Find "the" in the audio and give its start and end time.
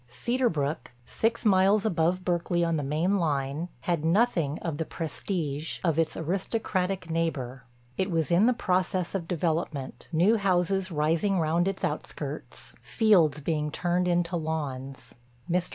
2.75-2.81, 4.79-4.83, 8.47-8.53